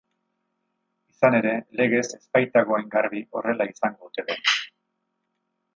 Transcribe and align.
Izan 1.13 1.37
ere, 1.39 1.51
legez 1.81 2.03
ez 2.19 2.23
baitago 2.39 2.79
hain 2.79 2.91
garbi 2.97 3.25
horrela 3.39 3.71
izango 3.75 4.13
ote 4.13 4.27
den. 4.31 4.45